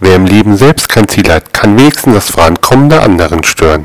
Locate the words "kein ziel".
0.88-1.28